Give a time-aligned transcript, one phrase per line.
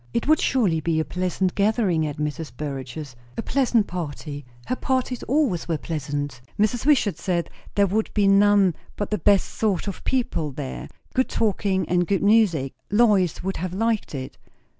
[0.15, 2.51] It would surely be a pleasant gathering at Mrs.
[2.57, 6.87] Burrage's, a pleasant party; her parties always were pleasant, Mrs.
[6.87, 11.87] Wishart said; there would be none but the best sort of people there, good talking
[11.87, 14.39] and good music; Lois would have liked it.